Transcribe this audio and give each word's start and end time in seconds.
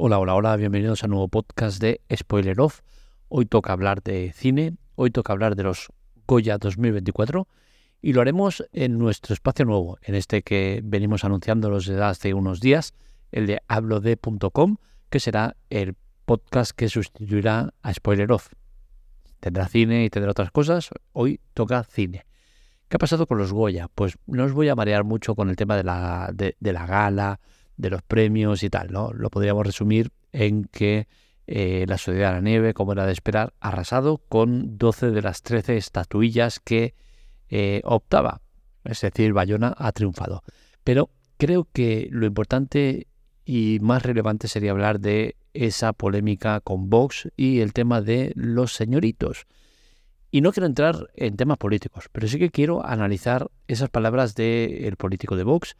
Hola, 0.00 0.20
hola, 0.20 0.36
hola, 0.36 0.54
bienvenidos 0.54 1.02
a 1.02 1.06
un 1.06 1.10
nuevo 1.10 1.26
podcast 1.26 1.82
de 1.82 2.00
Spoiler 2.14 2.60
Off. 2.60 2.82
Hoy 3.26 3.46
toca 3.46 3.72
hablar 3.72 4.00
de 4.00 4.32
cine, 4.32 4.76
hoy 4.94 5.10
toca 5.10 5.32
hablar 5.32 5.56
de 5.56 5.64
los 5.64 5.88
Goya 6.24 6.56
2024 6.56 7.48
y 8.00 8.12
lo 8.12 8.20
haremos 8.20 8.64
en 8.72 8.96
nuestro 8.96 9.34
espacio 9.34 9.64
nuevo, 9.64 9.98
en 10.02 10.14
este 10.14 10.42
que 10.42 10.82
venimos 10.84 11.24
anunciándolos 11.24 11.86
desde 11.86 12.04
hace 12.04 12.32
unos 12.32 12.60
días, 12.60 12.94
el 13.32 13.48
de 13.48 13.60
hablode.com, 13.66 14.76
que 15.10 15.18
será 15.18 15.56
el 15.68 15.96
podcast 16.26 16.70
que 16.70 16.88
sustituirá 16.88 17.74
a 17.82 17.92
Spoiler 17.92 18.30
Off. 18.30 18.50
Tendrá 19.40 19.66
cine 19.66 20.04
y 20.04 20.10
tendrá 20.10 20.30
otras 20.30 20.52
cosas, 20.52 20.90
hoy 21.12 21.40
toca 21.54 21.82
cine. 21.82 22.24
¿Qué 22.88 22.96
ha 22.96 22.98
pasado 22.98 23.26
con 23.26 23.36
los 23.36 23.52
Goya? 23.52 23.88
Pues 23.92 24.16
no 24.28 24.44
os 24.44 24.52
voy 24.52 24.68
a 24.68 24.76
marear 24.76 25.02
mucho 25.02 25.34
con 25.34 25.50
el 25.50 25.56
tema 25.56 25.76
de 25.76 25.82
la, 25.82 26.30
de, 26.32 26.54
la 26.60 26.86
gala, 26.86 27.40
de 27.78 27.90
los 27.90 28.02
premios 28.02 28.62
y 28.62 28.70
tal, 28.70 28.92
¿no? 28.92 29.12
Lo 29.12 29.30
podríamos 29.30 29.64
resumir 29.64 30.10
en 30.32 30.64
que 30.64 31.08
eh, 31.46 31.86
la 31.88 31.96
Sociedad 31.96 32.28
de 32.28 32.34
la 32.34 32.40
Nieve, 32.42 32.74
como 32.74 32.92
era 32.92 33.06
de 33.06 33.12
esperar, 33.12 33.54
arrasado 33.60 34.18
con 34.28 34.76
12 34.76 35.12
de 35.12 35.22
las 35.22 35.42
13 35.42 35.78
estatuillas 35.78 36.60
que 36.60 36.94
eh, 37.48 37.80
optaba. 37.84 38.42
Es 38.84 39.00
decir, 39.00 39.32
Bayona 39.32 39.74
ha 39.78 39.92
triunfado. 39.92 40.42
Pero 40.84 41.10
creo 41.38 41.66
que 41.72 42.08
lo 42.10 42.26
importante 42.26 43.06
y 43.44 43.78
más 43.80 44.02
relevante 44.02 44.48
sería 44.48 44.72
hablar 44.72 45.00
de 45.00 45.36
esa 45.54 45.94
polémica 45.94 46.60
con 46.60 46.90
Vox 46.90 47.28
y 47.36 47.60
el 47.60 47.72
tema 47.72 48.02
de 48.02 48.32
los 48.34 48.74
señoritos. 48.74 49.46
Y 50.30 50.42
no 50.42 50.52
quiero 50.52 50.66
entrar 50.66 51.08
en 51.14 51.36
temas 51.36 51.56
políticos, 51.56 52.10
pero 52.12 52.28
sí 52.28 52.38
que 52.38 52.50
quiero 52.50 52.84
analizar 52.84 53.50
esas 53.66 53.88
palabras 53.88 54.34
del 54.34 54.96
político 54.96 55.36
de 55.36 55.44
Vox, 55.44 55.76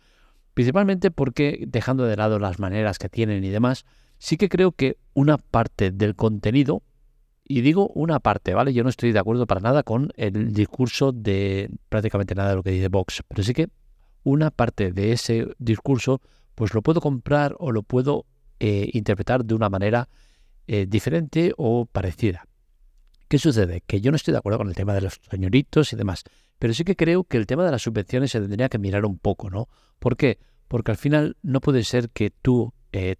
principalmente 0.58 1.12
porque, 1.12 1.66
dejando 1.68 2.02
de 2.02 2.16
lado 2.16 2.40
las 2.40 2.58
maneras 2.58 2.98
que 2.98 3.08
tienen 3.08 3.44
y 3.44 3.48
demás, 3.48 3.84
sí 4.18 4.36
que 4.36 4.48
creo 4.48 4.72
que 4.72 4.98
una 5.14 5.38
parte 5.38 5.92
del 5.92 6.16
contenido, 6.16 6.82
y 7.44 7.60
digo 7.60 7.92
una 7.94 8.18
parte, 8.18 8.54
¿vale? 8.54 8.72
Yo 8.72 8.82
no 8.82 8.88
estoy 8.88 9.12
de 9.12 9.20
acuerdo 9.20 9.46
para 9.46 9.60
nada 9.60 9.84
con 9.84 10.10
el 10.16 10.52
discurso 10.52 11.12
de 11.12 11.70
prácticamente 11.88 12.34
nada 12.34 12.50
de 12.50 12.56
lo 12.56 12.64
que 12.64 12.72
dice 12.72 12.88
Vox, 12.88 13.22
pero 13.28 13.44
sí 13.44 13.54
que 13.54 13.68
una 14.24 14.50
parte 14.50 14.90
de 14.90 15.12
ese 15.12 15.46
discurso, 15.60 16.20
pues 16.56 16.74
lo 16.74 16.82
puedo 16.82 17.00
comprar 17.00 17.54
o 17.60 17.70
lo 17.70 17.84
puedo 17.84 18.26
eh, 18.58 18.90
interpretar 18.94 19.44
de 19.44 19.54
una 19.54 19.68
manera 19.68 20.08
eh, 20.66 20.86
diferente 20.88 21.52
o 21.56 21.86
parecida. 21.86 22.48
¿Qué 23.28 23.38
sucede? 23.38 23.84
Que 23.86 24.00
yo 24.00 24.10
no 24.10 24.16
estoy 24.16 24.32
de 24.32 24.38
acuerdo 24.38 24.58
con 24.58 24.68
el 24.68 24.74
tema 24.74 24.92
de 24.92 25.02
los 25.02 25.20
señoritos 25.30 25.92
y 25.92 25.96
demás, 25.96 26.24
pero 26.58 26.74
sí 26.74 26.84
que 26.84 26.96
creo 26.96 27.24
que 27.24 27.36
el 27.36 27.46
tema 27.46 27.64
de 27.64 27.70
las 27.70 27.82
subvenciones 27.82 28.32
se 28.32 28.40
tendría 28.40 28.68
que 28.68 28.78
mirar 28.78 29.04
un 29.04 29.18
poco, 29.18 29.50
¿no? 29.50 29.68
¿Por 29.98 30.16
qué? 30.16 30.38
Porque 30.66 30.90
al 30.90 30.96
final 30.96 31.36
no 31.42 31.60
puede 31.60 31.84
ser 31.84 32.10
que 32.10 32.30
tú 32.30 32.72
eh, 32.92 33.16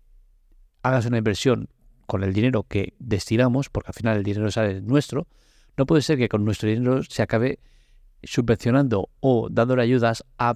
hagas 0.82 1.06
una 1.06 1.18
inversión 1.18 1.68
con 2.06 2.24
el 2.24 2.32
dinero 2.32 2.64
que 2.64 2.94
destinamos, 2.98 3.68
porque 3.68 3.88
al 3.88 3.94
final 3.94 4.16
el 4.16 4.24
dinero 4.24 4.50
sale 4.50 4.80
nuestro, 4.80 5.28
no 5.76 5.86
puede 5.86 6.02
ser 6.02 6.18
que 6.18 6.28
con 6.28 6.44
nuestro 6.44 6.68
dinero 6.68 7.02
se 7.04 7.22
acabe 7.22 7.60
subvencionando 8.22 9.10
o 9.20 9.48
dándole 9.50 9.82
ayudas 9.82 10.24
a 10.38 10.54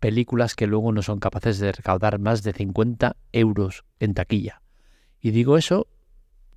películas 0.00 0.54
que 0.54 0.66
luego 0.66 0.92
no 0.92 1.02
son 1.02 1.18
capaces 1.18 1.58
de 1.58 1.72
recaudar 1.72 2.18
más 2.18 2.42
de 2.42 2.52
50 2.52 3.16
euros 3.32 3.84
en 3.98 4.14
taquilla. 4.14 4.62
Y 5.20 5.30
digo 5.30 5.56
eso 5.56 5.88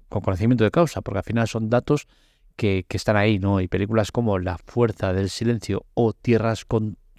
con 0.09 0.21
conocimiento 0.21 0.65
de 0.65 0.71
causa, 0.71 1.01
porque 1.01 1.19
al 1.19 1.23
final 1.23 1.47
son 1.47 1.69
datos 1.69 2.07
que, 2.55 2.85
están 2.89 3.17
ahí, 3.17 3.39
¿no? 3.39 3.61
Y 3.61 3.67
películas 3.67 4.11
como 4.11 4.39
La 4.39 4.57
Fuerza 4.57 5.13
del 5.13 5.29
Silencio 5.29 5.85
o 5.93 6.13
Tierras 6.13 6.65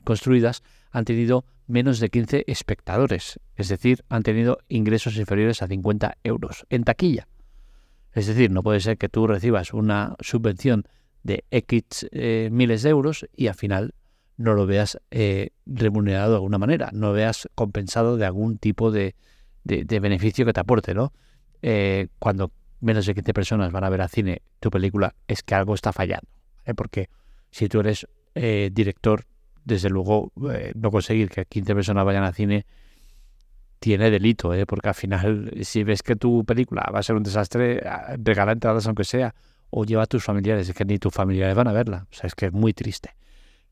Construidas 0.04 0.62
han 0.90 1.04
tenido 1.04 1.44
menos 1.66 2.00
de 2.00 2.10
15 2.10 2.44
espectadores, 2.46 3.40
es 3.56 3.68
decir, 3.68 4.04
han 4.08 4.22
tenido 4.22 4.58
ingresos 4.68 5.16
inferiores 5.16 5.62
a 5.62 5.68
50 5.68 6.18
euros 6.22 6.66
en 6.70 6.84
taquilla. 6.84 7.28
Es 8.12 8.26
decir, 8.26 8.50
no 8.50 8.62
puede 8.62 8.80
ser 8.80 8.98
que 8.98 9.08
tú 9.08 9.26
recibas 9.26 9.72
una 9.72 10.16
subvención 10.20 10.84
de 11.22 11.44
X 11.50 12.08
eh, 12.10 12.48
miles 12.52 12.82
de 12.82 12.90
euros 12.90 13.26
y 13.34 13.46
al 13.46 13.54
final 13.54 13.94
no 14.36 14.54
lo 14.54 14.66
veas 14.66 14.98
eh, 15.10 15.50
remunerado 15.66 16.30
de 16.30 16.36
alguna 16.36 16.58
manera, 16.58 16.90
no 16.92 17.08
lo 17.08 17.12
veas 17.12 17.48
compensado 17.54 18.16
de 18.16 18.26
algún 18.26 18.58
tipo 18.58 18.90
de, 18.90 19.14
beneficio 19.64 20.44
que 20.44 20.52
te 20.52 20.60
aporte, 20.60 20.94
¿no? 20.94 21.12
Eh, 21.62 22.08
cuando 22.18 22.50
menos 22.82 23.06
de 23.06 23.14
15 23.14 23.32
personas 23.32 23.72
van 23.72 23.84
a 23.84 23.88
ver 23.88 24.02
al 24.02 24.10
cine 24.10 24.42
tu 24.60 24.70
película, 24.70 25.14
es 25.26 25.42
que 25.42 25.54
algo 25.54 25.74
está 25.74 25.92
fallando. 25.92 26.28
Porque 26.76 27.08
si 27.50 27.68
tú 27.68 27.80
eres 27.80 28.06
eh, 28.34 28.70
director, 28.72 29.24
desde 29.64 29.88
luego 29.88 30.32
eh, 30.50 30.72
no 30.74 30.90
conseguir 30.90 31.30
que 31.30 31.44
15 31.44 31.74
personas 31.74 32.04
vayan 32.04 32.24
al 32.24 32.34
cine 32.34 32.66
tiene 33.78 34.10
delito, 34.10 34.54
¿eh? 34.54 34.64
porque 34.64 34.88
al 34.88 34.94
final, 34.94 35.52
si 35.62 35.82
ves 35.82 36.02
que 36.02 36.14
tu 36.14 36.44
película 36.44 36.88
va 36.94 37.00
a 37.00 37.02
ser 37.02 37.16
un 37.16 37.22
desastre, 37.24 37.82
ah, 37.84 38.14
regala 38.16 38.52
entradas 38.52 38.86
aunque 38.86 39.04
sea, 39.04 39.34
o 39.70 39.84
lleva 39.84 40.04
a 40.04 40.06
tus 40.06 40.22
familiares, 40.22 40.68
es 40.68 40.74
que 40.74 40.84
ni 40.84 40.98
tus 40.98 41.12
familiares 41.12 41.56
van 41.56 41.66
a 41.66 41.72
verla. 41.72 42.06
O 42.10 42.14
sea, 42.14 42.28
es 42.28 42.34
que 42.34 42.46
es 42.46 42.52
muy 42.52 42.74
triste. 42.74 43.16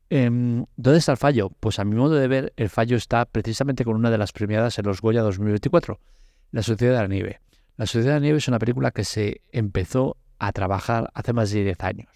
Em, 0.09 0.65
¿Dónde 0.75 0.99
está 0.99 1.13
el 1.13 1.17
fallo? 1.17 1.49
Pues 1.61 1.79
a 1.79 1.85
mi 1.85 1.95
modo 1.95 2.15
de 2.15 2.27
ver, 2.27 2.53
el 2.57 2.69
fallo 2.69 2.97
está 2.97 3.23
precisamente 3.25 3.85
con 3.85 3.95
una 3.95 4.11
de 4.11 4.17
las 4.17 4.33
premiadas 4.33 4.77
en 4.77 4.85
los 4.85 4.99
Goya 4.99 5.21
2024, 5.21 5.99
La 6.51 6.63
Sociedad 6.63 6.95
de 6.95 7.01
la 7.01 7.07
Nieve. 7.07 7.39
La 7.77 7.85
Sociedad 7.85 8.13
de 8.13 8.19
la 8.19 8.19
Nieve 8.19 8.37
es 8.37 8.47
una 8.47 8.59
película 8.59 8.91
que 8.91 9.03
se 9.03 9.41
empezó 9.51 10.17
a 10.39 10.51
trabajar 10.51 11.09
hace 11.13 11.33
más 11.33 11.51
de 11.51 11.63
10 11.63 11.79
años. 11.81 12.09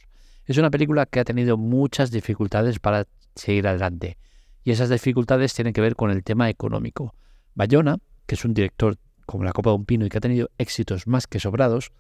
Es 0.46 0.58
una 0.58 0.70
película 0.70 1.06
que 1.06 1.20
ha 1.20 1.24
tenido 1.24 1.58
muchas 1.58 2.12
dificultades 2.12 2.80
para 2.80 3.08
seguir 3.36 3.68
adelante. 3.68 4.18
Y 4.64 4.72
esas 4.72 4.90
dificultades 4.90 5.54
tienen 5.54 5.74
que 5.74 5.82
ver 5.82 5.96
con 5.96 6.12
el 6.12 6.24
tema 6.24 6.50
económico. 6.50 7.16
Bayona, 7.56 7.98
que 8.26 8.36
es 8.36 8.46
un 8.46 8.54
director 8.54 8.98
como 9.26 9.44
la 9.44 9.54
Copa 9.54 9.72
de 9.72 9.78
un 9.78 9.86
Pino 9.86 10.06
y 10.06 10.10
que 10.10 10.18
ha 10.18 10.22
tenido 10.22 10.50
éxitos 10.58 11.08
más 11.08 11.26
que 11.26 11.40
sobrados, 11.40 11.92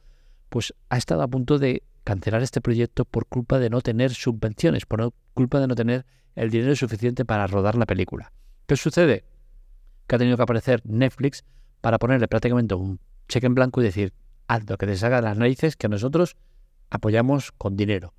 pues 0.49 0.73
ha 0.89 0.97
estado 0.97 1.23
a 1.23 1.27
punto 1.27 1.57
de 1.57 1.83
cancelar 2.03 2.43
este 2.43 2.61
proyecto 2.61 3.05
por 3.05 3.25
culpa 3.25 3.57
de 3.57 3.69
no 3.69 3.81
tener 3.81 4.13
subvenciones, 4.13 4.85
por 4.85 5.11
culpa 5.33 5.59
de 5.59 5.67
no 5.67 5.75
tener 5.75 6.05
el 6.35 6.51
dinero 6.51 6.75
suficiente 6.75 7.25
para 7.25 7.47
rodar 7.47 7.75
la 7.75 7.85
película. 7.85 8.31
¿Qué 8.67 8.75
sucede? 8.75 9.25
Que 10.07 10.15
ha 10.15 10.19
tenido 10.19 10.37
que 10.37 10.43
aparecer 10.43 10.81
Netflix 10.85 11.43
para 11.81 11.97
ponerle 11.97 12.27
prácticamente 12.27 12.75
un 12.75 12.99
cheque 13.27 13.47
en 13.47 13.55
blanco 13.55 13.81
y 13.81 13.85
decir, 13.85 14.13
haz 14.47 14.69
lo 14.69 14.77
que 14.77 14.85
te 14.85 14.97
salga 14.97 15.17
de 15.17 15.23
las 15.23 15.37
narices 15.37 15.75
que 15.75 15.89
nosotros 15.89 16.35
apoyamos 16.89 17.51
con 17.51 17.75
dinero. 17.75 18.13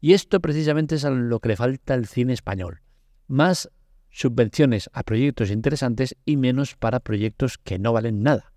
Y 0.00 0.12
esto 0.12 0.40
precisamente 0.40 0.96
es 0.96 1.04
a 1.04 1.10
lo 1.10 1.40
que 1.40 1.48
le 1.48 1.56
falta 1.56 1.94
al 1.94 2.06
cine 2.06 2.32
español. 2.32 2.82
Más 3.26 3.70
subvenciones 4.10 4.90
a 4.92 5.02
proyectos 5.02 5.50
interesantes 5.50 6.16
y 6.24 6.36
menos 6.36 6.76
para 6.76 7.00
proyectos 7.00 7.58
que 7.58 7.78
no 7.78 7.92
valen 7.92 8.22
nada. 8.22 8.52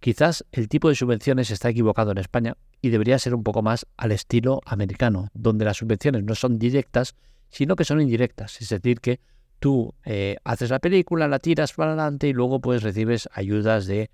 Quizás 0.00 0.44
el 0.50 0.68
tipo 0.68 0.88
de 0.88 0.94
subvenciones 0.94 1.50
está 1.50 1.68
equivocado 1.68 2.10
en 2.10 2.18
España 2.18 2.56
y 2.82 2.88
debería 2.88 3.18
ser 3.18 3.34
un 3.34 3.42
poco 3.42 3.62
más 3.62 3.86
al 3.96 4.12
estilo 4.12 4.60
americano, 4.64 5.28
donde 5.34 5.64
las 5.64 5.76
subvenciones 5.76 6.24
no 6.24 6.34
son 6.34 6.58
directas, 6.58 7.14
sino 7.50 7.76
que 7.76 7.84
son 7.84 8.00
indirectas. 8.00 8.60
Es 8.60 8.70
decir, 8.70 9.00
que 9.00 9.20
tú 9.58 9.94
eh, 10.04 10.36
haces 10.42 10.70
la 10.70 10.78
película, 10.78 11.28
la 11.28 11.38
tiras 11.38 11.72
para 11.74 11.92
adelante 11.92 12.28
y 12.28 12.32
luego 12.32 12.60
pues 12.60 12.82
recibes 12.82 13.28
ayudas 13.32 13.86
de 13.86 14.10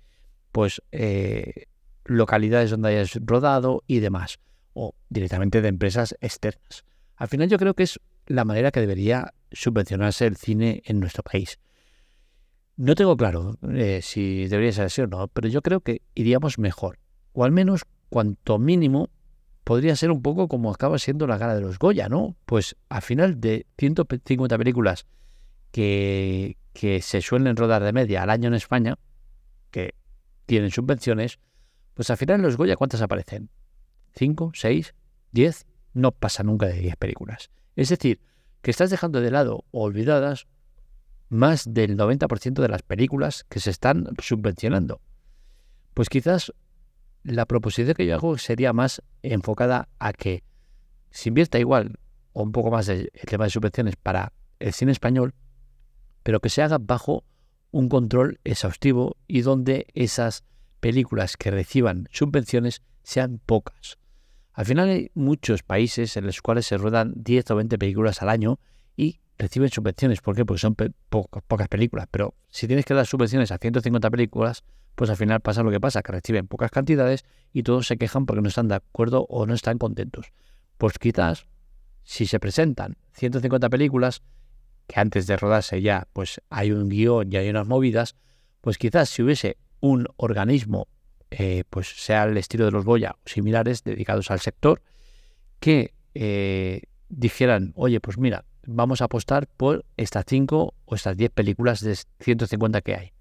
pues 0.57 0.81
eh, 0.91 1.65
localidades 2.03 2.71
donde 2.71 2.89
hayas 2.89 3.19
rodado 3.21 3.83
y 3.85 3.99
demás, 3.99 4.39
o 4.73 4.95
directamente 5.07 5.61
de 5.61 5.67
empresas 5.67 6.17
externas. 6.19 6.83
Al 7.15 7.27
final 7.27 7.47
yo 7.47 7.59
creo 7.59 7.75
que 7.75 7.83
es 7.83 7.99
la 8.25 8.43
manera 8.43 8.71
que 8.71 8.79
debería 8.79 9.35
subvencionarse 9.51 10.25
el 10.25 10.35
cine 10.35 10.81
en 10.85 10.99
nuestro 10.99 11.21
país. 11.21 11.59
No 12.75 12.95
tengo 12.95 13.15
claro 13.15 13.59
eh, 13.71 13.99
si 14.01 14.47
debería 14.47 14.71
ser 14.71 14.85
así 14.85 14.99
o 15.01 15.05
no, 15.05 15.27
pero 15.27 15.47
yo 15.47 15.61
creo 15.61 15.81
que 15.81 16.01
iríamos 16.15 16.57
mejor, 16.57 16.97
o 17.33 17.43
al 17.43 17.51
menos 17.51 17.83
cuanto 18.09 18.57
mínimo 18.57 19.11
podría 19.63 19.95
ser 19.95 20.09
un 20.09 20.23
poco 20.23 20.47
como 20.47 20.71
acaba 20.71 20.97
siendo 20.97 21.27
la 21.27 21.37
gala 21.37 21.53
de 21.53 21.61
los 21.61 21.77
Goya, 21.77 22.09
¿no? 22.09 22.35
Pues 22.47 22.75
al 22.89 23.03
final 23.03 23.39
de 23.39 23.67
150 23.77 24.57
películas 24.57 25.05
que, 25.69 26.57
que 26.73 27.03
se 27.03 27.21
suelen 27.21 27.55
rodar 27.55 27.83
de 27.83 27.93
media 27.93 28.23
al 28.23 28.31
año 28.31 28.47
en 28.47 28.55
España, 28.55 28.97
que 29.69 29.93
tienen 30.47 30.71
subvenciones, 30.71 31.37
pues 31.93 32.09
al 32.09 32.17
final 32.17 32.41
los 32.41 32.57
Goya, 32.57 32.75
¿cuántas 32.75 33.03
aparecen? 33.03 33.49
¿Cinco? 34.15 34.51
¿Seis? 34.55 34.95
¿Diez? 35.31 35.67
No 35.93 36.11
pasa 36.11 36.41
nunca 36.41 36.65
de 36.65 36.79
diez 36.79 36.95
películas. 36.95 37.51
Es 37.75 37.89
decir, 37.89 38.21
que 38.61 38.71
estás 38.71 38.89
dejando 38.89 39.21
de 39.21 39.29
lado 39.29 39.65
o 39.71 39.83
olvidadas 39.83 40.47
más 41.29 41.71
del 41.73 41.97
90% 41.97 42.61
de 42.61 42.69
las 42.69 42.81
películas 42.81 43.45
que 43.49 43.59
se 43.59 43.69
están 43.69 44.07
subvencionando. 44.19 45.01
Pues 45.93 46.09
quizás 46.09 46.53
la 47.23 47.45
proposición 47.45 47.93
que 47.93 48.05
yo 48.05 48.15
hago 48.15 48.37
sería 48.37 48.73
más 48.73 49.03
enfocada 49.21 49.89
a 49.99 50.13
que 50.13 50.43
se 51.11 51.29
invierta 51.29 51.59
igual 51.59 51.99
o 52.33 52.43
un 52.43 52.51
poco 52.51 52.71
más 52.71 52.85
del 52.85 53.11
tema 53.25 53.43
de 53.45 53.49
subvenciones 53.49 53.95
para 53.95 54.31
el 54.59 54.73
cine 54.73 54.91
español, 54.91 55.33
pero 56.23 56.39
que 56.39 56.49
se 56.49 56.61
haga 56.61 56.77
bajo 56.77 57.23
un 57.71 57.89
control 57.89 58.39
exhaustivo 58.43 59.17
y 59.27 59.41
donde 59.41 59.87
esas 59.93 60.43
películas 60.79 61.37
que 61.37 61.51
reciban 61.51 62.07
subvenciones 62.11 62.81
sean 63.03 63.39
pocas. 63.45 63.97
Al 64.53 64.65
final 64.65 64.89
hay 64.89 65.11
muchos 65.13 65.63
países 65.63 66.17
en 66.17 66.25
los 66.25 66.41
cuales 66.41 66.65
se 66.65 66.77
ruedan 66.77 67.13
10 67.15 67.51
o 67.51 67.55
20 67.57 67.77
películas 67.77 68.21
al 68.21 68.29
año 68.29 68.59
y 68.95 69.19
reciben 69.37 69.69
subvenciones. 69.69 70.21
¿Por 70.21 70.35
qué? 70.35 70.45
Porque 70.45 70.59
son 70.59 70.75
pocas 71.09 71.67
películas. 71.67 72.07
Pero 72.09 72.33
si 72.49 72.65
tienes 72.67 72.85
que 72.85 72.93
dar 72.93 73.05
subvenciones 73.05 73.51
a 73.51 73.59
150 73.59 74.09
películas, 74.09 74.63
pues 74.95 75.11
al 75.11 75.15
final 75.17 75.41
pasa 75.41 75.61
lo 75.61 75.69
que 75.69 75.79
pasa, 75.79 76.01
que 76.01 76.11
reciben 76.11 76.47
pocas 76.47 76.71
cantidades 76.71 77.23
y 77.53 77.61
todos 77.61 77.85
se 77.85 77.97
quejan 77.97 78.25
porque 78.25 78.41
no 78.41 78.49
están 78.49 78.67
de 78.67 78.75
acuerdo 78.75 79.27
o 79.29 79.45
no 79.45 79.53
están 79.53 79.77
contentos. 79.77 80.31
Pues 80.79 80.97
quizás 80.97 81.45
si 82.03 82.25
se 82.25 82.39
presentan 82.39 82.97
150 83.13 83.69
películas, 83.69 84.23
que 84.87 84.99
antes 84.99 85.27
de 85.27 85.37
rodarse 85.37 85.81
ya 85.81 86.07
pues 86.13 86.41
hay 86.49 86.71
un 86.71 86.89
guion 86.89 87.31
y 87.31 87.37
hay 87.37 87.49
unas 87.49 87.67
movidas, 87.67 88.15
pues 88.61 88.77
quizás 88.77 89.09
si 89.09 89.21
hubiese 89.21 89.57
un 89.79 90.07
organismo, 90.17 90.87
eh, 91.29 91.63
pues 91.69 91.87
sea 91.87 92.23
el 92.23 92.37
estilo 92.37 92.65
de 92.65 92.71
los 92.71 92.85
Goya 92.85 93.15
o 93.17 93.29
similares 93.29 93.83
dedicados 93.83 94.31
al 94.31 94.39
sector, 94.39 94.81
que 95.59 95.93
eh, 96.13 96.81
dijeran, 97.09 97.73
oye, 97.75 97.99
pues 97.99 98.17
mira, 98.17 98.45
vamos 98.65 99.01
a 99.01 99.05
apostar 99.05 99.47
por 99.47 99.85
estas 99.97 100.25
5 100.27 100.73
o 100.85 100.95
estas 100.95 101.17
10 101.17 101.31
películas 101.31 101.81
de 101.81 101.97
150 102.19 102.81
que 102.81 102.95
hay. 102.95 103.13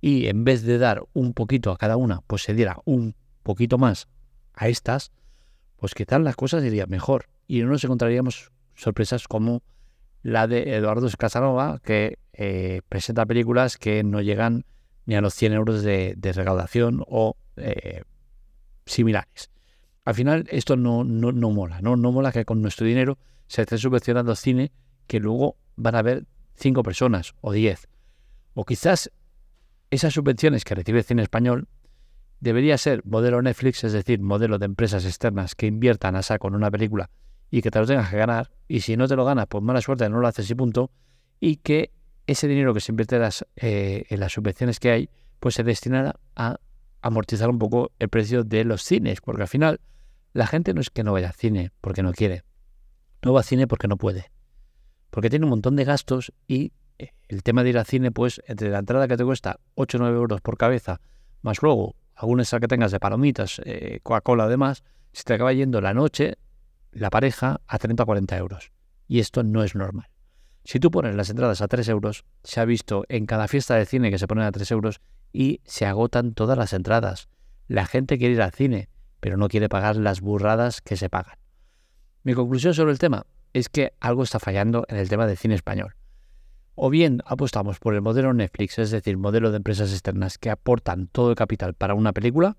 Y 0.00 0.26
en 0.26 0.44
vez 0.44 0.62
de 0.62 0.78
dar 0.78 1.02
un 1.12 1.32
poquito 1.32 1.70
a 1.70 1.78
cada 1.78 1.96
una, 1.96 2.20
pues 2.26 2.42
se 2.42 2.54
diera 2.54 2.78
un 2.84 3.14
poquito 3.42 3.78
más 3.78 4.08
a 4.54 4.68
estas, 4.68 5.12
pues 5.76 5.94
quizás 5.94 6.20
las 6.20 6.36
cosas 6.36 6.64
irían 6.64 6.90
mejor. 6.90 7.28
Y 7.46 7.62
no 7.62 7.68
nos 7.68 7.84
encontraríamos 7.84 8.52
sorpresas 8.74 9.28
como 9.28 9.62
la 10.24 10.46
de 10.48 10.74
Eduardo 10.74 11.06
Casanova, 11.16 11.80
que 11.84 12.18
eh, 12.32 12.80
presenta 12.88 13.26
películas 13.26 13.76
que 13.76 14.02
no 14.02 14.22
llegan 14.22 14.64
ni 15.04 15.14
a 15.14 15.20
los 15.20 15.34
100 15.34 15.52
euros 15.52 15.82
de, 15.82 16.16
recaudación 16.34 17.04
o 17.06 17.36
eh, 17.56 18.02
similares. 18.86 19.50
Al 20.04 20.14
final 20.14 20.46
esto 20.50 20.76
no, 20.76 21.04
no, 21.04 21.30
no 21.30 21.50
mola, 21.50 21.82
¿no? 21.82 21.96
no 21.96 22.10
mola 22.10 22.32
que 22.32 22.46
con 22.46 22.62
nuestro 22.62 22.86
dinero 22.86 23.18
se 23.46 23.62
esté 23.62 23.76
subvencionando 23.76 24.34
cine 24.34 24.72
que 25.06 25.20
luego 25.20 25.56
van 25.76 25.94
a 25.94 26.02
ver 26.02 26.24
5 26.56 26.82
personas 26.82 27.34
o 27.42 27.52
10. 27.52 27.86
O 28.54 28.64
quizás 28.64 29.12
esas 29.90 30.14
subvenciones 30.14 30.64
que 30.64 30.74
recibe 30.74 31.00
el 31.00 31.04
cine 31.04 31.22
español 31.22 31.68
debería 32.40 32.78
ser 32.78 33.04
modelo 33.04 33.42
Netflix, 33.42 33.84
es 33.84 33.92
decir, 33.92 34.20
modelo 34.20 34.58
de 34.58 34.64
empresas 34.64 35.04
externas 35.04 35.54
que 35.54 35.66
inviertan 35.66 36.16
a 36.16 36.22
saco 36.22 36.48
en 36.48 36.54
una 36.54 36.70
película 36.70 37.10
y 37.54 37.62
que 37.62 37.70
te 37.70 37.78
lo 37.78 37.86
tengas 37.86 38.10
que 38.10 38.16
ganar, 38.16 38.50
y 38.66 38.80
si 38.80 38.96
no 38.96 39.06
te 39.06 39.14
lo 39.14 39.24
ganas, 39.24 39.46
pues 39.46 39.62
mala 39.62 39.80
suerte, 39.80 40.08
no 40.08 40.18
lo 40.18 40.26
haces 40.26 40.50
y 40.50 40.56
punto, 40.56 40.90
y 41.38 41.58
que 41.58 41.92
ese 42.26 42.48
dinero 42.48 42.74
que 42.74 42.80
se 42.80 42.90
invierte 42.90 43.16
eh, 43.54 44.06
en 44.08 44.18
las, 44.18 44.32
subvenciones 44.32 44.80
que 44.80 44.90
hay, 44.90 45.08
pues 45.38 45.54
se 45.54 45.62
destinara 45.62 46.16
a 46.34 46.58
amortizar 47.00 47.48
un 47.48 47.60
poco 47.60 47.92
el 48.00 48.08
precio 48.08 48.42
de 48.42 48.64
los 48.64 48.82
cines, 48.82 49.20
porque 49.20 49.42
al 49.42 49.46
final 49.46 49.80
la 50.32 50.48
gente 50.48 50.74
no 50.74 50.80
es 50.80 50.90
que 50.90 51.04
no 51.04 51.12
vaya 51.12 51.28
al 51.28 51.34
cine 51.34 51.70
porque 51.80 52.02
no 52.02 52.12
quiere, 52.12 52.42
no 53.22 53.32
va 53.32 53.38
al 53.38 53.44
cine 53.44 53.68
porque 53.68 53.86
no 53.86 53.98
puede, 53.98 54.32
porque 55.10 55.30
tiene 55.30 55.46
un 55.46 55.50
montón 55.50 55.76
de 55.76 55.84
gastos 55.84 56.32
y 56.48 56.72
eh, 56.98 57.12
el 57.28 57.44
tema 57.44 57.62
de 57.62 57.68
ir 57.68 57.78
al 57.78 57.86
cine, 57.86 58.10
pues 58.10 58.42
entre 58.48 58.68
la 58.68 58.80
entrada 58.80 59.06
que 59.06 59.16
te 59.16 59.24
cuesta 59.24 59.60
8 59.76 59.96
o 59.96 60.00
9 60.00 60.16
euros 60.16 60.40
por 60.40 60.56
cabeza, 60.56 61.00
más 61.42 61.62
luego 61.62 61.94
algún 62.16 62.40
extra 62.40 62.58
que 62.58 62.66
tengas 62.66 62.90
de 62.90 62.98
palomitas, 62.98 63.62
eh, 63.64 64.00
Coca-Cola 64.02 64.42
además, 64.42 64.82
se 65.12 65.22
te 65.22 65.34
acaba 65.34 65.52
yendo 65.52 65.80
la 65.80 65.94
noche 65.94 66.36
la 66.94 67.10
pareja 67.10 67.60
a 67.66 67.78
30 67.78 68.02
o 68.02 68.06
40 68.06 68.36
euros. 68.36 68.72
Y 69.06 69.20
esto 69.20 69.42
no 69.42 69.62
es 69.62 69.74
normal. 69.74 70.08
Si 70.64 70.80
tú 70.80 70.90
pones 70.90 71.14
las 71.14 71.28
entradas 71.28 71.60
a 71.60 71.68
3 71.68 71.88
euros, 71.88 72.24
se 72.42 72.60
ha 72.60 72.64
visto 72.64 73.04
en 73.08 73.26
cada 73.26 73.48
fiesta 73.48 73.74
de 73.74 73.84
cine 73.84 74.10
que 74.10 74.18
se 74.18 74.26
ponen 74.26 74.44
a 74.44 74.52
3 74.52 74.70
euros 74.70 75.00
y 75.32 75.60
se 75.64 75.84
agotan 75.84 76.32
todas 76.32 76.56
las 76.56 76.72
entradas. 76.72 77.28
La 77.68 77.84
gente 77.84 78.16
quiere 78.16 78.34
ir 78.34 78.42
al 78.42 78.52
cine, 78.52 78.88
pero 79.20 79.36
no 79.36 79.48
quiere 79.48 79.68
pagar 79.68 79.96
las 79.96 80.20
burradas 80.20 80.80
que 80.80 80.96
se 80.96 81.10
pagan. 81.10 81.36
Mi 82.22 82.32
conclusión 82.32 82.72
sobre 82.72 82.92
el 82.92 82.98
tema 82.98 83.26
es 83.52 83.68
que 83.68 83.92
algo 84.00 84.22
está 84.22 84.38
fallando 84.38 84.86
en 84.88 84.96
el 84.96 85.08
tema 85.08 85.26
del 85.26 85.36
cine 85.36 85.54
español. 85.54 85.96
O 86.74 86.90
bien 86.90 87.22
apostamos 87.26 87.78
por 87.78 87.94
el 87.94 88.02
modelo 88.02 88.32
Netflix, 88.32 88.78
es 88.78 88.90
decir, 88.90 89.16
modelo 89.16 89.50
de 89.50 89.58
empresas 89.58 89.92
externas 89.92 90.38
que 90.38 90.50
aportan 90.50 91.06
todo 91.08 91.30
el 91.30 91.36
capital 91.36 91.74
para 91.74 91.94
una 91.94 92.12
película 92.12 92.56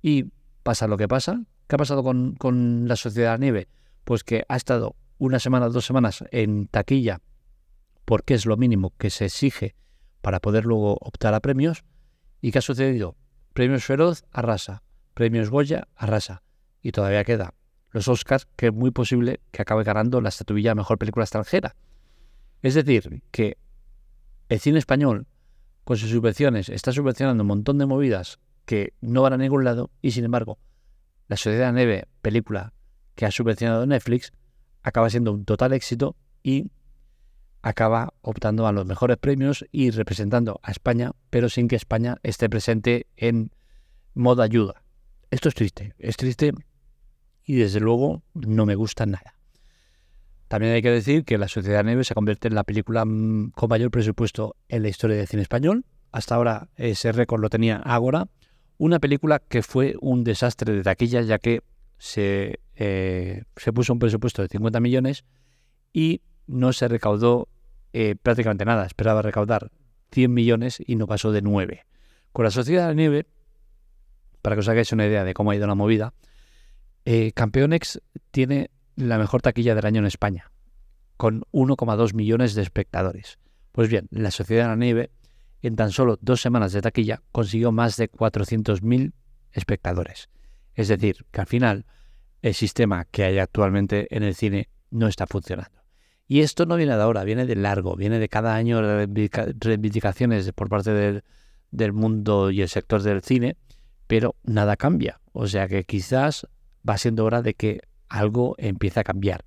y 0.00 0.26
pasa 0.62 0.86
lo 0.86 0.96
que 0.96 1.08
pasa, 1.08 1.42
¿Qué 1.70 1.76
ha 1.76 1.78
pasado 1.78 2.02
con, 2.02 2.88
la 2.88 2.96
Sociedad 2.96 3.38
Nieve? 3.38 3.68
Pues 4.02 4.24
que 4.24 4.44
ha 4.48 4.56
estado 4.56 4.96
una 5.18 5.38
semana, 5.38 5.68
dos 5.68 5.86
semanas 5.86 6.24
en 6.32 6.66
taquilla, 6.66 7.20
porque 8.04 8.34
es 8.34 8.44
lo 8.44 8.56
mínimo 8.56 8.92
que 8.98 9.08
se 9.08 9.26
exige 9.26 9.76
para 10.20 10.40
poder 10.40 10.64
luego 10.64 10.98
optar 11.00 11.32
a 11.32 11.38
premios. 11.38 11.84
¿Y 12.40 12.50
qué 12.50 12.58
ha 12.58 12.62
sucedido? 12.62 13.16
Premios 13.52 13.84
Feroz, 13.84 14.24
arrasa. 14.32 14.82
Premios 15.14 15.48
Goya, 15.48 15.86
arrasa. 15.94 16.42
Y 16.82 16.90
todavía 16.90 17.22
queda 17.22 17.54
los 17.92 18.08
Oscars, 18.08 18.48
que 18.56 18.66
es 18.66 18.72
muy 18.74 18.90
posible 18.90 19.38
que 19.52 19.62
acabe 19.62 19.84
ganando 19.84 20.20
la 20.20 20.30
estatuilla 20.30 20.74
Mejor 20.74 20.98
Película 20.98 21.22
Extranjera. 21.22 21.76
Es 22.62 22.74
decir, 22.74 23.22
que 23.30 23.58
el 24.48 24.58
cine 24.58 24.80
español, 24.80 25.28
con 25.84 25.96
sus 25.96 26.10
subvenciones, 26.10 26.68
está 26.68 26.90
subvencionando 26.90 27.44
un 27.44 27.48
montón 27.48 27.78
de 27.78 27.86
movidas 27.86 28.40
que 28.64 28.92
no 29.00 29.22
van 29.22 29.34
a 29.34 29.36
ningún 29.36 29.62
lado 29.62 29.92
y, 30.02 30.10
sin 30.10 30.24
embargo, 30.24 30.58
la 31.30 31.36
Sociedad 31.36 31.72
de 31.72 32.08
película 32.22 32.72
que 33.14 33.24
ha 33.24 33.30
subvencionado 33.30 33.86
Netflix, 33.86 34.32
acaba 34.82 35.08
siendo 35.10 35.32
un 35.32 35.44
total 35.44 35.72
éxito 35.72 36.16
y 36.42 36.72
acaba 37.62 38.14
optando 38.20 38.66
a 38.66 38.72
los 38.72 38.84
mejores 38.84 39.16
premios 39.16 39.64
y 39.70 39.90
representando 39.90 40.58
a 40.64 40.72
España, 40.72 41.12
pero 41.30 41.48
sin 41.48 41.68
que 41.68 41.76
España 41.76 42.16
esté 42.24 42.50
presente 42.50 43.06
en 43.16 43.52
modo 44.12 44.42
ayuda. 44.42 44.82
Esto 45.30 45.48
es 45.48 45.54
triste, 45.54 45.94
es 46.00 46.16
triste 46.16 46.52
y 47.44 47.54
desde 47.54 47.78
luego 47.78 48.24
no 48.34 48.66
me 48.66 48.74
gusta 48.74 49.06
nada. 49.06 49.36
También 50.48 50.72
hay 50.72 50.82
que 50.82 50.90
decir 50.90 51.24
que 51.24 51.38
La 51.38 51.46
Sociedad 51.46 51.78
de 51.78 51.84
Neve 51.84 52.02
se 52.02 52.14
convierte 52.14 52.48
en 52.48 52.56
la 52.56 52.64
película 52.64 53.04
mm, 53.04 53.52
con 53.52 53.68
mayor 53.68 53.92
presupuesto 53.92 54.56
en 54.68 54.82
la 54.82 54.88
historia 54.88 55.16
del 55.16 55.28
cine 55.28 55.42
español. 55.42 55.84
Hasta 56.10 56.34
ahora 56.34 56.70
ese 56.74 57.12
récord 57.12 57.40
lo 57.40 57.50
tenía 57.50 57.76
Ágora 57.76 58.26
una 58.80 58.98
película 58.98 59.40
que 59.40 59.62
fue 59.62 59.94
un 60.00 60.24
desastre 60.24 60.72
de 60.72 60.82
taquilla 60.82 61.20
ya 61.20 61.38
que 61.38 61.62
se, 61.98 62.60
eh, 62.76 63.42
se 63.54 63.72
puso 63.74 63.92
un 63.92 63.98
presupuesto 63.98 64.40
de 64.40 64.48
50 64.48 64.80
millones 64.80 65.26
y 65.92 66.22
no 66.46 66.72
se 66.72 66.88
recaudó 66.88 67.46
eh, 67.92 68.16
prácticamente 68.20 68.64
nada. 68.64 68.86
Esperaba 68.86 69.20
recaudar 69.20 69.70
100 70.12 70.32
millones 70.32 70.82
y 70.84 70.96
no 70.96 71.06
pasó 71.06 71.30
de 71.30 71.42
9. 71.42 71.84
Con 72.32 72.46
la 72.46 72.50
Sociedad 72.50 72.84
de 72.84 72.88
la 72.88 72.94
Nieve, 72.94 73.26
para 74.40 74.56
que 74.56 74.60
os 74.60 74.68
hagáis 74.70 74.90
una 74.92 75.06
idea 75.06 75.24
de 75.24 75.34
cómo 75.34 75.50
ha 75.50 75.56
ido 75.56 75.66
la 75.66 75.74
movida, 75.74 76.14
eh, 77.04 77.32
Campeonex 77.32 78.00
tiene 78.30 78.70
la 78.96 79.18
mejor 79.18 79.42
taquilla 79.42 79.74
del 79.74 79.84
año 79.84 79.98
en 79.98 80.06
España, 80.06 80.52
con 81.18 81.42
1,2 81.52 82.14
millones 82.14 82.54
de 82.54 82.62
espectadores. 82.62 83.38
Pues 83.72 83.90
bien, 83.90 84.08
la 84.10 84.30
Sociedad 84.30 84.64
de 84.64 84.68
la 84.68 84.76
Nieve 84.76 85.10
en 85.68 85.76
tan 85.76 85.90
solo 85.90 86.18
dos 86.20 86.40
semanas 86.40 86.72
de 86.72 86.82
taquilla 86.82 87.22
consiguió 87.32 87.72
más 87.72 87.96
de 87.96 88.10
400.000 88.10 89.12
espectadores. 89.52 90.28
Es 90.74 90.88
decir, 90.88 91.26
que 91.30 91.40
al 91.40 91.46
final 91.46 91.86
el 92.42 92.54
sistema 92.54 93.04
que 93.04 93.24
hay 93.24 93.38
actualmente 93.38 94.14
en 94.14 94.22
el 94.22 94.34
cine 94.34 94.68
no 94.90 95.08
está 95.08 95.26
funcionando. 95.26 95.80
Y 96.26 96.40
esto 96.40 96.64
no 96.64 96.76
viene 96.76 96.96
de 96.96 97.02
ahora, 97.02 97.24
viene 97.24 97.44
de 97.44 97.56
largo, 97.56 97.96
viene 97.96 98.18
de 98.18 98.28
cada 98.28 98.54
año 98.54 98.80
reivindicaciones 98.80 100.52
por 100.52 100.68
parte 100.68 100.92
del, 100.92 101.24
del 101.70 101.92
mundo 101.92 102.50
y 102.50 102.62
el 102.62 102.68
sector 102.68 103.02
del 103.02 103.22
cine, 103.22 103.56
pero 104.06 104.36
nada 104.44 104.76
cambia. 104.76 105.20
O 105.32 105.48
sea 105.48 105.66
que 105.68 105.84
quizás 105.84 106.46
va 106.88 106.98
siendo 106.98 107.24
hora 107.24 107.42
de 107.42 107.54
que 107.54 107.80
algo 108.08 108.54
empiece 108.58 109.00
a 109.00 109.04
cambiar. 109.04 109.44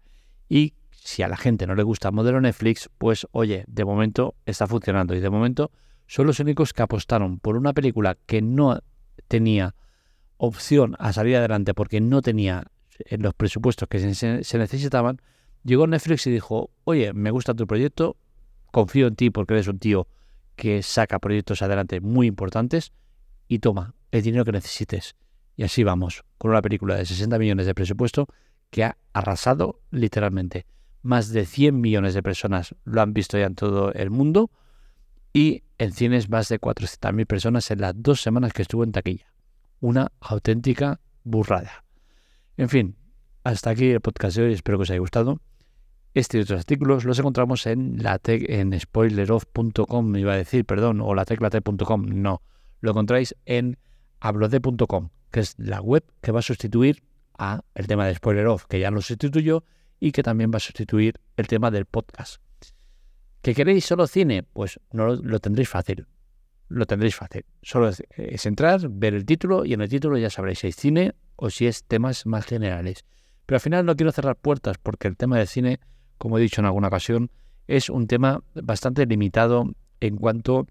Y 0.49 0.73
si 0.91 1.23
a 1.23 1.27
la 1.27 1.37
gente 1.37 1.67
no 1.67 1.75
le 1.75 1.83
gusta 1.83 2.09
el 2.09 2.15
modelo 2.15 2.39
Netflix, 2.39 2.89
pues 2.97 3.27
oye, 3.31 3.65
de 3.67 3.85
momento 3.85 4.35
está 4.45 4.67
funcionando 4.67 5.15
y 5.15 5.19
de 5.19 5.29
momento 5.29 5.71
son 6.13 6.27
los 6.27 6.39
únicos 6.39 6.73
que 6.73 6.83
apostaron 6.83 7.39
por 7.39 7.57
una 7.57 7.73
película 7.73 8.15
que 8.27 8.43
no 8.43 8.83
tenía 9.27 9.73
opción 10.37 10.95
a 10.99 11.11
salir 11.11 11.37
adelante 11.37 11.73
porque 11.73 12.01
no 12.01 12.21
tenía 12.21 12.67
eh, 12.99 13.17
los 13.17 13.33
presupuestos 13.33 13.89
que 13.89 14.13
se, 14.13 14.57
necesitaban, 14.59 15.19
llegó 15.63 15.87
Netflix 15.87 16.27
y 16.27 16.31
dijo, 16.31 16.69
oye, 16.83 17.13
me 17.13 17.31
gusta 17.31 17.55
tu 17.55 17.65
proyecto, 17.65 18.15
confío 18.71 19.07
en 19.07 19.15
ti 19.15 19.31
porque 19.31 19.55
eres 19.55 19.67
un 19.67 19.79
tío 19.79 20.07
que 20.55 20.83
saca 20.83 21.17
proyectos 21.17 21.63
adelante 21.63 21.99
muy 21.99 22.27
importantes 22.27 22.93
y 23.47 23.57
toma 23.57 23.95
el 24.11 24.21
dinero 24.21 24.45
que 24.45 24.51
necesites. 24.51 25.15
Y 25.55 25.63
así 25.63 25.83
vamos, 25.83 26.25
con 26.37 26.51
una 26.51 26.61
película 26.61 26.95
de 26.95 27.07
60 27.07 27.39
millones 27.39 27.65
de 27.65 27.73
presupuesto 27.73 28.27
que 28.69 28.83
ha 28.83 28.97
arrasado 29.13 29.81
literalmente. 29.89 30.67
Más 31.01 31.29
de 31.29 31.47
100 31.47 31.81
millones 31.81 32.13
de 32.13 32.21
personas 32.21 32.75
lo 32.83 33.01
han 33.01 33.15
visto 33.15 33.39
ya 33.39 33.47
en 33.47 33.55
todo 33.55 33.91
el 33.93 34.11
mundo 34.11 34.51
y 35.33 35.63
en 35.79 35.91
cines 35.91 36.29
más 36.29 36.47
de 36.47 36.61
400.000 36.61 37.25
personas 37.25 37.69
en 37.71 37.81
las 37.81 37.93
dos 37.95 38.21
semanas 38.21 38.53
que 38.53 38.61
estuvo 38.61 38.83
en 38.83 38.91
taquilla. 38.91 39.33
Una 39.81 40.11
auténtica 40.21 41.01
burrada. 41.23 41.83
En 42.55 42.69
fin, 42.69 42.95
hasta 43.43 43.71
aquí 43.71 43.89
el 43.89 43.99
podcast 43.99 44.37
de 44.37 44.43
hoy, 44.43 44.53
espero 44.53 44.77
que 44.77 44.83
os 44.83 44.89
haya 44.91 44.99
gustado. 44.99 45.41
Este 46.13 46.37
y 46.37 46.41
otros 46.41 46.59
artículos 46.59 47.05
los 47.05 47.17
encontramos 47.17 47.65
en 47.65 48.01
la 48.03 48.21
en 48.23 48.71
iba 50.15 50.33
a 50.33 50.37
decir, 50.37 50.63
perdón, 50.65 51.01
o 51.01 51.15
la 51.15 51.25
teclate.com, 51.25 52.05
no. 52.05 52.43
Lo 52.81 52.91
encontráis 52.91 53.35
en 53.45 53.79
hablode.com, 54.19 55.09
que 55.31 55.39
es 55.39 55.55
la 55.57 55.81
web 55.81 56.03
que 56.21 56.31
va 56.31 56.39
a 56.39 56.43
sustituir 56.43 57.03
a 57.37 57.63
el 57.73 57.87
tema 57.87 58.05
de 58.05 58.13
Spoileroff, 58.13 58.65
que 58.67 58.79
ya 58.79 58.91
lo 58.91 59.01
sustituyó 59.01 59.65
y 59.99 60.11
que 60.11 60.21
también 60.21 60.51
va 60.51 60.57
a 60.57 60.59
sustituir 60.59 61.19
el 61.35 61.47
tema 61.47 61.71
del 61.71 61.85
podcast. 61.85 62.39
¿Que 63.43 63.53
queréis 63.53 63.83
solo 63.83 64.07
cine? 64.07 64.43
Pues 64.43 64.79
no 64.93 65.17
lo, 65.17 65.39
tendréis 65.41 65.67
fácil. 65.67 66.07
lo 66.69 66.85
tendréis 66.85 67.13
fácil. 67.13 67.45
Solo 67.61 67.89
es, 67.89 68.45
entrar, 68.45 68.87
ver 68.89 69.13
el 69.13 69.25
título 69.25 69.65
y 69.65 69.73
en 69.73 69.81
el 69.81 69.89
título 69.89 70.17
ya 70.17 70.29
sabréis 70.29 70.59
si 70.59 70.67
es 70.67 70.77
cine 70.77 71.13
o 71.35 71.49
si 71.49 71.67
es 71.67 71.83
temas 71.83 72.25
más 72.25 72.45
generales. 72.45 73.03
Pero 73.45 73.57
al 73.57 73.59
final 73.59 73.85
no 73.85 73.97
quiero 73.97 74.13
cerrar 74.13 74.37
puertas 74.37 74.77
porque 74.81 75.09
el 75.09 75.17
tema 75.17 75.37
del 75.37 75.47
cine, 75.47 75.81
como 76.17 76.37
he 76.37 76.41
dicho 76.41 76.61
en 76.61 76.67
alguna 76.67 76.87
ocasión, 76.87 77.31
es 77.67 77.89
un 77.89 78.07
tema 78.07 78.41
bastante 78.53 79.05
limitado 79.05 79.65
en 79.99 80.15
cuanto 80.15 80.65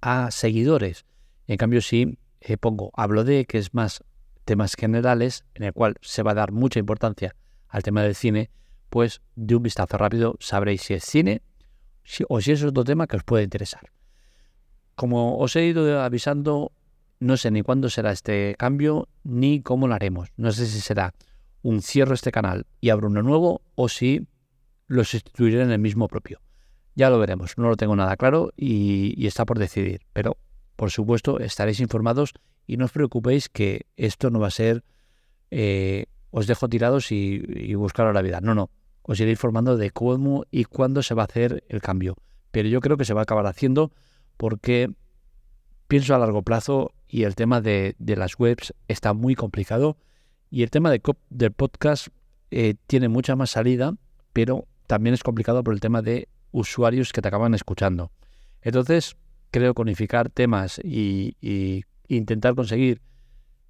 a 0.00 0.30
seguidores. 0.30 1.04
En 1.46 1.58
cambio, 1.58 1.82
si 1.82 2.18
eh, 2.40 2.56
pongo 2.56 2.90
hablo 2.94 3.22
de 3.22 3.44
que 3.44 3.58
es 3.58 3.74
más 3.74 4.02
temas 4.46 4.76
generales, 4.76 5.44
en 5.54 5.64
el 5.64 5.74
cual 5.74 5.96
se 6.00 6.22
va 6.22 6.30
a 6.30 6.36
dar 6.36 6.52
mucha 6.52 6.80
importancia 6.80 7.36
al 7.68 7.82
tema 7.82 8.02
del 8.02 8.14
cine, 8.14 8.50
pues 8.88 9.20
de 9.36 9.56
un 9.56 9.62
vistazo 9.62 9.98
rápido 9.98 10.36
sabréis 10.40 10.80
si 10.80 10.94
es 10.94 11.04
cine 11.04 11.42
o 12.28 12.40
si 12.40 12.52
es 12.52 12.62
otro 12.62 12.84
tema 12.84 13.06
que 13.06 13.16
os 13.16 13.24
puede 13.24 13.44
interesar. 13.44 13.92
Como 14.94 15.38
os 15.38 15.56
he 15.56 15.64
ido 15.66 16.00
avisando, 16.00 16.72
no 17.20 17.36
sé 17.36 17.50
ni 17.50 17.62
cuándo 17.62 17.88
será 17.88 18.12
este 18.12 18.54
cambio 18.58 19.08
ni 19.24 19.62
cómo 19.62 19.88
lo 19.88 19.94
haremos. 19.94 20.28
No 20.36 20.52
sé 20.52 20.66
si 20.66 20.80
será 20.80 21.14
un 21.62 21.80
cierre 21.80 22.14
este 22.14 22.32
canal 22.32 22.66
y 22.80 22.90
abro 22.90 23.08
uno 23.08 23.22
nuevo 23.22 23.62
o 23.74 23.88
si 23.88 24.26
lo 24.86 25.04
sustituiré 25.04 25.62
en 25.62 25.70
el 25.70 25.78
mismo 25.78 26.08
propio. 26.08 26.40
Ya 26.94 27.08
lo 27.08 27.18
veremos, 27.18 27.56
no 27.56 27.68
lo 27.68 27.76
tengo 27.76 27.96
nada 27.96 28.16
claro 28.16 28.52
y, 28.56 29.26
está 29.26 29.46
por 29.46 29.58
decidir. 29.58 30.02
Pero, 30.12 30.36
por 30.76 30.90
supuesto, 30.90 31.38
estaréis 31.38 31.80
informados 31.80 32.34
y 32.66 32.76
no 32.76 32.84
os 32.84 32.92
preocupéis 32.92 33.48
que 33.48 33.86
esto 33.96 34.30
no 34.30 34.40
va 34.40 34.48
a 34.48 34.50
ser 34.50 34.84
eh, 35.50 36.06
os 36.30 36.46
dejo 36.46 36.68
tirados 36.68 37.12
y, 37.12 37.42
y 37.46 37.74
la 37.74 38.22
vida. 38.22 38.40
No, 38.40 38.54
no 38.54 38.70
os 39.02 39.20
iré 39.20 39.30
informando 39.30 39.76
de 39.76 39.90
cómo 39.90 40.44
y 40.50 40.64
cuándo 40.64 41.02
se 41.02 41.14
va 41.14 41.22
a 41.22 41.26
hacer 41.26 41.64
el 41.68 41.80
cambio. 41.80 42.16
Pero 42.50 42.68
yo 42.68 42.80
creo 42.80 42.96
que 42.96 43.04
se 43.04 43.14
va 43.14 43.20
a 43.20 43.24
acabar 43.24 43.46
haciendo 43.46 43.92
porque 44.36 44.92
pienso 45.88 46.14
a 46.14 46.18
largo 46.18 46.42
plazo 46.42 46.92
y 47.08 47.24
el 47.24 47.34
tema 47.34 47.60
de, 47.60 47.94
las 47.98 48.38
webs 48.38 48.74
está 48.88 49.12
muy 49.12 49.34
complicado 49.34 49.96
y 50.50 50.62
el 50.62 50.70
tema 50.70 50.90
de, 50.90 51.02
del 51.30 51.52
podcast 51.52 52.08
eh, 52.50 52.74
tiene 52.86 53.08
mucha 53.08 53.36
más 53.36 53.50
salida, 53.50 53.94
pero 54.32 54.66
también 54.86 55.14
es 55.14 55.22
complicado 55.22 55.64
por 55.64 55.74
el 55.74 55.80
tema 55.80 56.02
de 56.02 56.28
usuarios 56.50 57.12
que 57.12 57.22
te 57.22 57.28
acaban 57.28 57.54
escuchando. 57.54 58.10
Entonces, 58.60 59.16
creo 59.50 59.74
que 59.74 59.82
unificar 59.82 60.28
temas 60.28 60.80
y, 60.82 61.36
y 61.40 61.84
intentar 62.08 62.54
conseguir 62.54 63.00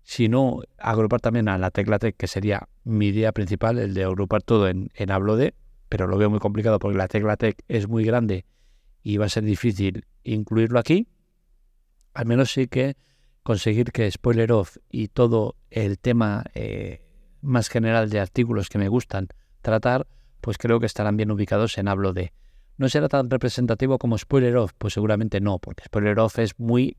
si 0.02 0.28
no 0.28 0.60
agrupar 0.78 1.20
también 1.20 1.48
a 1.48 1.58
la 1.58 1.70
tecla 1.70 1.98
tech, 1.98 2.16
que 2.16 2.26
sería 2.26 2.68
mi 2.84 3.08
idea 3.08 3.32
principal, 3.32 3.78
el 3.78 3.94
de 3.94 4.04
agrupar 4.04 4.42
todo 4.42 4.68
en, 4.68 4.90
en 4.94 5.10
hablo 5.10 5.36
de, 5.36 5.54
pero 5.88 6.06
lo 6.06 6.16
veo 6.18 6.30
muy 6.30 6.38
complicado 6.38 6.78
porque 6.78 6.98
la 6.98 7.08
tecla 7.08 7.36
tech 7.36 7.62
es 7.68 7.88
muy 7.88 8.04
grande 8.04 8.44
y 9.02 9.16
va 9.16 9.26
a 9.26 9.28
ser 9.28 9.44
difícil 9.44 10.06
incluirlo 10.24 10.78
aquí. 10.78 11.08
Al 12.14 12.26
menos 12.26 12.52
sí 12.52 12.66
que 12.66 12.96
conseguir 13.42 13.92
que 13.92 14.10
Spoiler 14.10 14.52
Off 14.52 14.76
y 14.90 15.08
todo 15.08 15.56
el 15.70 15.98
tema 15.98 16.44
eh, 16.54 17.02
más 17.40 17.68
general 17.68 18.10
de 18.10 18.20
artículos 18.20 18.68
que 18.68 18.78
me 18.78 18.88
gustan 18.88 19.28
tratar, 19.60 20.06
pues 20.40 20.58
creo 20.58 20.80
que 20.80 20.86
estarán 20.86 21.16
bien 21.16 21.30
ubicados 21.30 21.78
en 21.78 21.88
hablo 21.88 22.12
de. 22.12 22.32
¿No 22.78 22.88
será 22.88 23.08
tan 23.08 23.30
representativo 23.30 23.98
como 23.98 24.18
Spoiler 24.18 24.56
Off? 24.56 24.72
Pues 24.78 24.94
seguramente 24.94 25.40
no, 25.40 25.58
porque 25.58 25.84
Spoiler 25.84 26.18
Off 26.18 26.38
es 26.38 26.58
muy 26.58 26.96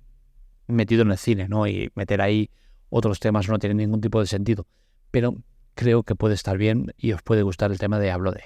metido 0.68 1.02
en 1.02 1.12
el 1.12 1.18
cine, 1.18 1.48
¿no? 1.48 1.68
Y 1.68 1.92
meter 1.96 2.22
ahí 2.22 2.50
otros 2.94 3.20
temas 3.20 3.50
no 3.50 3.58
tienen 3.58 3.78
ningún 3.78 4.02
tipo 4.02 4.20
de 4.20 4.28
sentido. 4.28 4.68
Pero 5.10 5.36
creo 5.74 6.04
que 6.04 6.16
puede 6.16 6.36
estar 6.36 6.58
bien 6.58 6.94
y 6.96 7.14
os 7.14 7.24
puede 7.24 7.42
gustar 7.42 7.72
el 7.72 7.80
tema 7.80 7.98
de 8.00 8.12
hablo 8.12 8.32
de. 8.32 8.44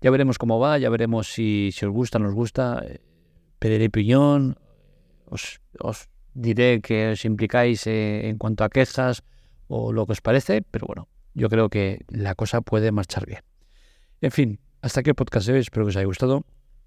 Ya 0.00 0.10
veremos 0.10 0.38
cómo 0.38 0.58
va, 0.58 0.78
ya 0.78 0.88
veremos 0.88 1.28
si, 1.28 1.70
si 1.72 1.84
os 1.84 1.92
gusta 1.92 2.18
o 2.18 2.22
no 2.22 2.28
os 2.28 2.34
gusta. 2.34 2.82
Eh, 2.86 3.00
pediré 3.58 3.86
opinión, 3.86 4.58
os, 5.26 5.60
os 5.80 6.08
diré 6.32 6.80
que 6.80 7.12
os 7.12 7.24
implicáis 7.24 7.86
eh, 7.86 8.28
en 8.28 8.38
cuanto 8.38 8.64
a 8.64 8.70
quejas 8.70 9.22
o 9.66 9.92
lo 9.92 10.06
que 10.06 10.12
os 10.12 10.22
parece, 10.22 10.62
pero 10.62 10.86
bueno, 10.86 11.08
yo 11.34 11.50
creo 11.50 11.68
que 11.68 12.06
la 12.08 12.34
cosa 12.34 12.62
puede 12.62 12.90
marchar 12.90 13.26
bien. 13.26 13.42
En 14.22 14.30
fin, 14.30 14.60
hasta 14.80 15.00
aquí 15.00 15.10
el 15.10 15.16
podcast 15.16 15.46
de 15.46 15.54
hoy, 15.54 15.60
espero 15.60 15.84
que 15.84 15.90
os 15.90 15.96
haya 15.96 16.06
gustado. 16.06 16.44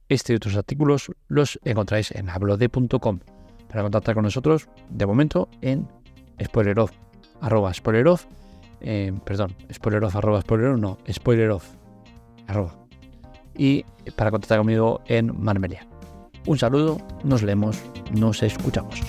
Este 0.10 0.34
y 0.34 0.36
otros 0.38 0.56
artículos 0.56 1.12
los 1.28 1.60
encontráis 1.64 2.12
en 2.12 2.30
hablode.com. 2.30 3.20
Para 3.70 3.84
contactar 3.84 4.16
con 4.16 4.24
nosotros, 4.24 4.68
de 4.90 5.06
momento 5.06 5.48
en 5.62 5.88
spoileroff, 6.40 6.92
arroba 7.42 7.74
spoileroff, 7.74 8.26
eh, 8.82 9.12
perdón, 9.24 9.56
spoileroff, 9.72 10.16
arroba 10.16 10.42
spoileroff, 10.42 10.80
no, 10.80 10.98
spoileroff, 11.12 11.66
arroba. 12.48 12.76
Y 13.58 13.84
para 14.16 14.32
contactar 14.32 14.60
conmigo 14.60 15.02
en 15.08 15.32
Marmelia. 15.42 15.88
Un 16.48 16.58
saludo, 16.58 16.98
nos 17.24 17.44
leemos, 17.44 17.82
nos 18.14 18.42
escuchamos. 18.42 19.00